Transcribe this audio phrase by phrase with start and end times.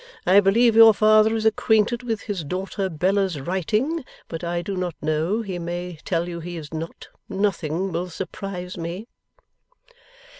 [0.25, 4.03] I believe your father is acquainted with his daughter Bella's writing.
[4.27, 5.43] But I do not know.
[5.43, 7.09] He may tell you he is not.
[7.29, 9.05] Nothing will surprise me.